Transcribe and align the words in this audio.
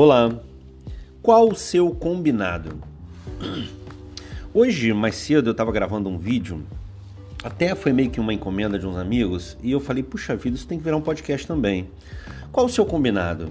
Olá, 0.00 0.32
qual 1.20 1.48
o 1.48 1.56
seu 1.56 1.90
combinado? 1.90 2.76
Hoje, 4.54 4.92
mais 4.92 5.16
cedo, 5.16 5.48
eu 5.48 5.50
estava 5.50 5.72
gravando 5.72 6.08
um 6.08 6.16
vídeo, 6.16 6.62
até 7.42 7.74
foi 7.74 7.92
meio 7.92 8.08
que 8.08 8.20
uma 8.20 8.32
encomenda 8.32 8.78
de 8.78 8.86
uns 8.86 8.96
amigos, 8.96 9.58
e 9.60 9.72
eu 9.72 9.80
falei, 9.80 10.04
puxa 10.04 10.36
vida, 10.36 10.54
isso 10.54 10.68
tem 10.68 10.78
que 10.78 10.84
virar 10.84 10.96
um 10.96 11.00
podcast 11.00 11.44
também. 11.48 11.90
Qual 12.52 12.66
o 12.66 12.68
seu 12.68 12.86
combinado? 12.86 13.48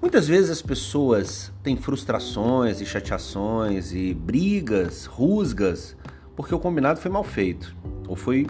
Muitas 0.00 0.26
vezes 0.26 0.48
as 0.48 0.62
pessoas 0.62 1.52
têm 1.62 1.76
frustrações 1.76 2.80
e 2.80 2.86
chateações 2.86 3.92
e 3.92 4.14
brigas, 4.14 5.04
rusgas, 5.04 5.94
porque 6.34 6.54
o 6.54 6.58
combinado 6.58 6.98
foi 6.98 7.10
mal 7.10 7.22
feito, 7.22 7.76
ou 8.08 8.16
foi 8.16 8.46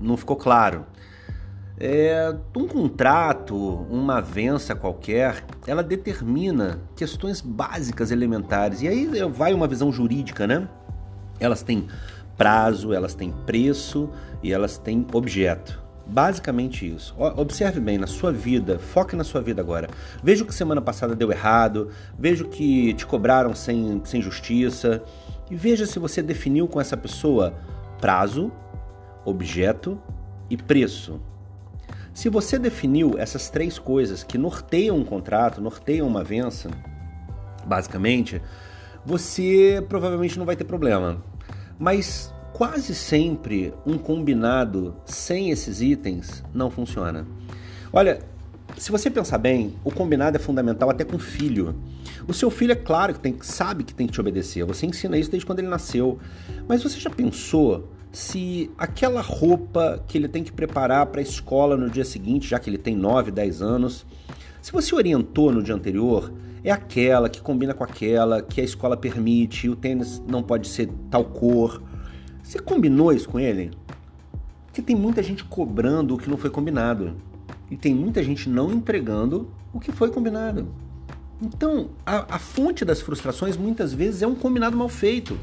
não 0.00 0.16
ficou 0.16 0.36
claro. 0.36 0.86
É, 1.82 2.36
um 2.54 2.68
contrato, 2.68 3.56
uma 3.90 4.20
vença 4.20 4.74
qualquer, 4.74 5.42
ela 5.66 5.82
determina 5.82 6.78
questões 6.94 7.40
básicas, 7.40 8.10
elementares. 8.10 8.82
E 8.82 8.88
aí 8.88 9.08
vai 9.30 9.54
uma 9.54 9.66
visão 9.66 9.90
jurídica, 9.90 10.46
né? 10.46 10.68
Elas 11.40 11.62
têm 11.62 11.88
prazo, 12.36 12.92
elas 12.92 13.14
têm 13.14 13.32
preço 13.46 14.10
e 14.42 14.52
elas 14.52 14.76
têm 14.76 15.06
objeto. 15.14 15.80
Basicamente 16.06 16.86
isso. 16.86 17.14
Observe 17.18 17.80
bem 17.80 17.96
na 17.96 18.06
sua 18.06 18.30
vida, 18.30 18.78
foque 18.78 19.16
na 19.16 19.24
sua 19.24 19.40
vida 19.40 19.62
agora. 19.62 19.88
Veja 20.22 20.44
o 20.44 20.46
que 20.46 20.54
semana 20.54 20.82
passada 20.82 21.16
deu 21.16 21.32
errado, 21.32 21.88
veja 22.18 22.44
o 22.44 22.48
que 22.48 22.92
te 22.92 23.06
cobraram 23.06 23.54
sem, 23.54 24.02
sem 24.04 24.20
justiça 24.20 25.02
e 25.50 25.56
veja 25.56 25.86
se 25.86 25.98
você 25.98 26.20
definiu 26.20 26.68
com 26.68 26.78
essa 26.78 26.96
pessoa 26.96 27.54
prazo, 28.00 28.52
objeto 29.24 29.98
e 30.50 30.58
preço. 30.58 31.20
Se 32.12 32.28
você 32.28 32.58
definiu 32.58 33.14
essas 33.18 33.48
três 33.50 33.78
coisas 33.78 34.22
que 34.22 34.36
norteiam 34.36 34.96
um 34.96 35.04
contrato, 35.04 35.60
norteiam 35.60 36.06
uma 36.06 36.24
vença, 36.24 36.70
basicamente, 37.64 38.42
você 39.04 39.84
provavelmente 39.88 40.38
não 40.38 40.44
vai 40.44 40.56
ter 40.56 40.64
problema. 40.64 41.22
Mas 41.78 42.32
quase 42.52 42.94
sempre 42.94 43.72
um 43.86 43.96
combinado 43.96 44.94
sem 45.04 45.50
esses 45.50 45.80
itens 45.80 46.42
não 46.52 46.70
funciona. 46.70 47.26
Olha, 47.92 48.20
se 48.76 48.90
você 48.90 49.10
pensar 49.10 49.38
bem, 49.38 49.74
o 49.84 49.90
combinado 49.90 50.36
é 50.36 50.40
fundamental 50.40 50.90
até 50.90 51.04
com 51.04 51.16
o 51.16 51.18
filho. 51.18 51.74
O 52.26 52.34
seu 52.34 52.50
filho 52.50 52.72
é 52.72 52.76
claro 52.76 53.14
que 53.14 53.20
tem, 53.20 53.36
sabe 53.40 53.84
que 53.84 53.94
tem 53.94 54.06
que 54.06 54.12
te 54.12 54.20
obedecer. 54.20 54.64
Você 54.64 54.86
ensina 54.86 55.16
isso 55.16 55.30
desde 55.30 55.46
quando 55.46 55.60
ele 55.60 55.68
nasceu. 55.68 56.18
Mas 56.68 56.82
você 56.82 57.00
já 57.00 57.10
pensou 57.10 57.88
se 58.12 58.70
aquela 58.76 59.20
roupa 59.20 60.02
que 60.08 60.18
ele 60.18 60.28
tem 60.28 60.42
que 60.42 60.52
preparar 60.52 61.06
para 61.06 61.20
a 61.20 61.22
escola 61.22 61.76
no 61.76 61.88
dia 61.88 62.04
seguinte, 62.04 62.48
já 62.48 62.58
que 62.58 62.68
ele 62.68 62.78
tem 62.78 62.96
9, 62.96 63.30
10 63.30 63.62
anos, 63.62 64.04
se 64.60 64.72
você 64.72 64.94
orientou 64.94 65.52
no 65.52 65.62
dia 65.62 65.74
anterior, 65.74 66.32
é 66.62 66.70
aquela 66.70 67.28
que 67.28 67.40
combina 67.40 67.72
com 67.72 67.84
aquela, 67.84 68.42
que 68.42 68.60
a 68.60 68.64
escola 68.64 68.96
permite, 68.96 69.68
o 69.68 69.76
tênis 69.76 70.20
não 70.26 70.42
pode 70.42 70.68
ser 70.68 70.90
tal 71.10 71.24
cor. 71.24 71.82
Você 72.42 72.58
combinou 72.58 73.12
isso 73.12 73.28
com 73.28 73.38
ele? 73.38 73.70
Porque 74.66 74.82
tem 74.82 74.94
muita 74.94 75.22
gente 75.22 75.44
cobrando 75.44 76.14
o 76.14 76.18
que 76.18 76.28
não 76.28 76.36
foi 76.36 76.50
combinado. 76.50 77.16
E 77.70 77.76
tem 77.76 77.94
muita 77.94 78.22
gente 78.22 78.48
não 78.48 78.72
entregando 78.72 79.50
o 79.72 79.80
que 79.80 79.92
foi 79.92 80.10
combinado. 80.10 80.68
Então, 81.40 81.90
a, 82.04 82.36
a 82.36 82.38
fonte 82.38 82.84
das 82.84 83.00
frustrações 83.00 83.56
muitas 83.56 83.94
vezes 83.94 84.20
é 84.20 84.26
um 84.26 84.34
combinado 84.34 84.76
mal 84.76 84.88
feito. 84.88 85.38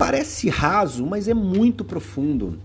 Parece 0.00 0.48
raso, 0.48 1.04
mas 1.04 1.28
é 1.28 1.34
muito 1.34 1.84
profundo. 1.84 2.58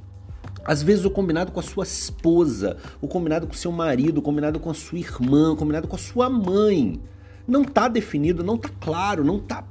Às 0.63 0.81
vezes 0.81 1.03
o 1.03 1.11
combinado 1.11 1.51
com 1.51 1.59
a 1.59 1.63
sua 1.63 1.83
esposa, 1.83 2.77
o 3.01 3.09
combinado 3.09 3.45
com 3.45 3.53
seu 3.53 3.73
marido, 3.73 4.19
o 4.19 4.21
combinado 4.21 4.57
com 4.57 4.69
a 4.69 4.73
sua 4.73 4.99
irmã, 4.99 5.51
o 5.51 5.55
combinado 5.57 5.85
com 5.85 5.97
a 5.97 5.99
sua 5.99 6.29
mãe. 6.29 6.97
Não 7.45 7.63
está 7.63 7.89
definido, 7.89 8.41
não 8.41 8.55
está 8.55 8.69
claro, 8.79 9.21
não 9.25 9.35
está 9.35 9.65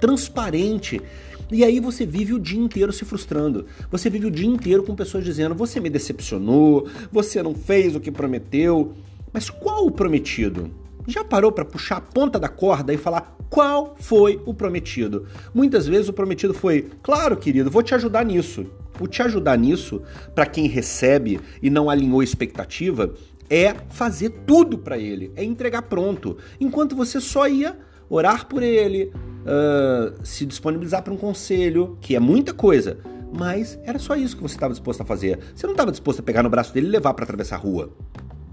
transparente. 0.00 1.00
E 1.48 1.62
aí 1.62 1.78
você 1.78 2.04
vive 2.04 2.34
o 2.34 2.40
dia 2.40 2.58
inteiro 2.58 2.92
se 2.92 3.04
frustrando. 3.04 3.66
Você 3.88 4.10
vive 4.10 4.26
o 4.26 4.30
dia 4.30 4.48
inteiro 4.48 4.82
com 4.82 4.96
pessoas 4.96 5.24
dizendo: 5.24 5.54
você 5.54 5.78
me 5.78 5.88
decepcionou, 5.88 6.88
você 7.12 7.40
não 7.40 7.54
fez 7.54 7.94
o 7.94 8.00
que 8.00 8.10
prometeu. 8.10 8.94
Mas 9.32 9.48
qual 9.48 9.86
o 9.86 9.92
prometido? 9.92 10.72
Já 11.06 11.22
parou 11.22 11.52
para 11.52 11.64
puxar 11.64 11.96
a 11.96 12.00
ponta 12.00 12.38
da 12.38 12.48
corda 12.48 12.92
e 12.92 12.96
falar 12.96 13.36
qual 13.48 13.96
foi 13.98 14.40
o 14.44 14.52
prometido? 14.52 15.26
Muitas 15.54 15.86
vezes 15.86 16.08
o 16.08 16.12
prometido 16.12 16.52
foi: 16.52 16.90
claro, 17.02 17.36
querido, 17.36 17.70
vou 17.70 17.82
te 17.82 17.94
ajudar 17.94 18.24
nisso. 18.24 18.66
O 18.98 19.06
te 19.06 19.22
ajudar 19.22 19.58
nisso, 19.58 20.02
para 20.34 20.46
quem 20.46 20.66
recebe 20.66 21.38
e 21.62 21.68
não 21.68 21.90
alinhou 21.90 22.22
expectativa, 22.22 23.12
é 23.48 23.74
fazer 23.90 24.30
tudo 24.46 24.78
para 24.78 24.98
ele, 24.98 25.32
é 25.36 25.44
entregar 25.44 25.82
pronto. 25.82 26.38
Enquanto 26.58 26.96
você 26.96 27.20
só 27.20 27.46
ia 27.46 27.76
orar 28.08 28.46
por 28.46 28.62
ele, 28.62 29.12
uh, 29.44 30.24
se 30.24 30.46
disponibilizar 30.46 31.02
para 31.02 31.12
um 31.12 31.16
conselho, 31.16 31.98
que 32.00 32.16
é 32.16 32.20
muita 32.20 32.54
coisa, 32.54 32.98
mas 33.32 33.78
era 33.84 33.98
só 33.98 34.16
isso 34.16 34.36
que 34.36 34.42
você 34.42 34.54
estava 34.54 34.72
disposto 34.72 35.02
a 35.02 35.04
fazer. 35.04 35.38
Você 35.54 35.66
não 35.66 35.74
estava 35.74 35.90
disposto 35.90 36.20
a 36.20 36.22
pegar 36.22 36.42
no 36.42 36.50
braço 36.50 36.72
dele 36.72 36.86
e 36.86 36.90
levar 36.90 37.12
para 37.14 37.24
atravessar 37.24 37.56
a 37.56 37.58
rua. 37.58 37.90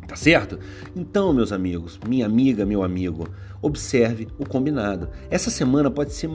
Tá 0.08 0.16
certo? 0.16 0.60
Então, 0.96 1.34
meus 1.34 1.52
amigos, 1.52 2.00
minha 2.08 2.26
amiga, 2.26 2.66
meu 2.66 2.84
amigo, 2.84 3.28
observe 3.62 4.28
o 4.38 4.48
combinado. 4.48 5.10
Essa 5.30 5.50
semana 5.50 5.90
pode 5.90 6.14
ser 6.14 6.30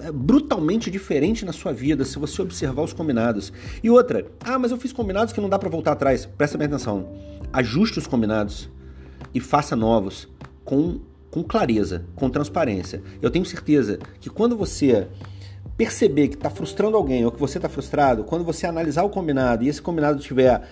é, 0.00 0.12
brutalmente 0.12 0.90
diferente 0.90 1.44
na 1.44 1.52
sua 1.52 1.72
vida 1.72 2.04
se 2.04 2.18
você 2.18 2.42
observar 2.42 2.82
os 2.82 2.92
combinados. 2.92 3.52
E 3.82 3.88
outra, 3.88 4.26
ah, 4.44 4.58
mas 4.58 4.70
eu 4.70 4.76
fiz 4.76 4.92
combinados 4.92 5.32
que 5.32 5.40
não 5.40 5.48
dá 5.48 5.58
para 5.58 5.70
voltar 5.70 5.92
atrás. 5.92 6.26
Presta 6.26 6.58
bem 6.58 6.66
atenção. 6.66 7.08
Ajuste 7.52 7.98
os 7.98 8.06
combinados 8.06 8.68
e 9.34 9.40
faça 9.40 9.74
novos 9.76 10.28
com, 10.64 11.00
com 11.30 11.42
clareza, 11.42 12.04
com 12.14 12.28
transparência. 12.28 13.02
Eu 13.20 13.30
tenho 13.30 13.44
certeza 13.44 13.98
que 14.20 14.28
quando 14.28 14.56
você 14.56 15.08
perceber 15.76 16.28
que 16.28 16.34
está 16.34 16.50
frustrando 16.50 16.96
alguém 16.96 17.24
ou 17.24 17.32
que 17.32 17.40
você 17.40 17.58
está 17.58 17.68
frustrado, 17.68 18.24
quando 18.24 18.44
você 18.44 18.66
analisar 18.66 19.04
o 19.04 19.10
combinado 19.10 19.64
e 19.64 19.68
esse 19.68 19.80
combinado 19.80 20.20
tiver 20.20 20.62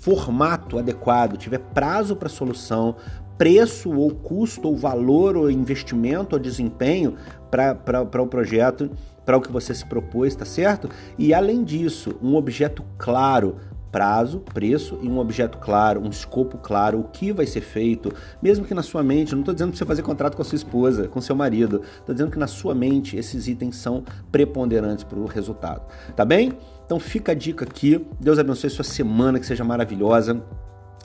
formato 0.00 0.78
adequado, 0.78 1.36
tiver 1.36 1.58
prazo 1.58 2.16
para 2.16 2.28
solução, 2.28 2.96
preço 3.36 3.90
ou 3.92 4.10
custo 4.10 4.68
ou 4.68 4.76
valor 4.76 5.36
ou 5.36 5.50
investimento 5.50 6.34
ou 6.34 6.40
desempenho 6.40 7.14
para 7.50 8.22
o 8.22 8.26
projeto, 8.26 8.90
para 9.24 9.36
o 9.36 9.40
que 9.40 9.52
você 9.52 9.74
se 9.74 9.84
propôs, 9.84 10.34
tá 10.34 10.44
certo? 10.44 10.88
E 11.18 11.34
além 11.34 11.62
disso, 11.62 12.16
um 12.22 12.34
objeto 12.34 12.84
claro, 12.96 13.56
prazo, 13.98 14.38
preço 14.54 14.96
e 15.02 15.08
um 15.08 15.18
objeto 15.18 15.58
claro, 15.58 16.00
um 16.00 16.08
escopo 16.08 16.56
claro, 16.56 17.00
o 17.00 17.02
que 17.02 17.32
vai 17.32 17.46
ser 17.46 17.62
feito, 17.62 18.12
mesmo 18.40 18.64
que 18.64 18.72
na 18.72 18.80
sua 18.80 19.02
mente, 19.02 19.32
não 19.32 19.40
estou 19.40 19.52
dizendo 19.52 19.70
para 19.70 19.78
você 19.78 19.84
fazer 19.84 20.02
contrato 20.02 20.36
com 20.36 20.42
a 20.42 20.44
sua 20.44 20.54
esposa, 20.54 21.08
com 21.08 21.20
seu 21.20 21.34
marido, 21.34 21.82
estou 21.98 22.14
dizendo 22.14 22.30
que 22.30 22.38
na 22.38 22.46
sua 22.46 22.76
mente 22.76 23.16
esses 23.16 23.48
itens 23.48 23.74
são 23.74 24.04
preponderantes 24.30 25.02
para 25.02 25.18
o 25.18 25.26
resultado, 25.26 25.82
tá 26.14 26.24
bem? 26.24 26.52
Então 26.86 27.00
fica 27.00 27.32
a 27.32 27.34
dica 27.34 27.64
aqui, 27.64 28.06
Deus 28.20 28.38
abençoe 28.38 28.70
sua 28.70 28.84
semana, 28.84 29.40
que 29.40 29.46
seja 29.46 29.64
maravilhosa. 29.64 30.40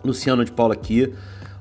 Luciano 0.05 0.45
de 0.45 0.51
Paula 0.51 0.75
aqui. 0.75 1.11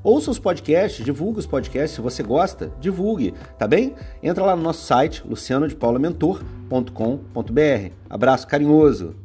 Ouça 0.04 0.30
os 0.30 0.38
podcasts, 0.38 1.02
divulgue 1.02 1.38
os 1.38 1.46
podcasts, 1.46 1.94
se 1.94 2.02
você 2.02 2.22
gosta, 2.22 2.70
divulgue, 2.78 3.32
tá 3.56 3.66
bem? 3.66 3.94
Entra 4.22 4.44
lá 4.44 4.54
no 4.54 4.62
nosso 4.62 4.84
site, 4.84 5.26
lucianodepaulamentor.com.br. 5.26 7.92
Abraço 8.10 8.46
carinhoso. 8.46 9.21